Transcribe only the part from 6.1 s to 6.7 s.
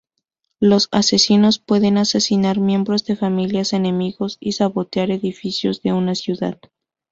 ciudad.